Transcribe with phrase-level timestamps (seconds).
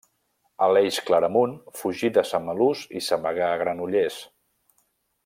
[0.67, 4.21] Aleix Claramunt fugí de Samalús i s'amagà a Granollers.